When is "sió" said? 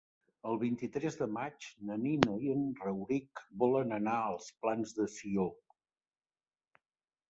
5.21-5.51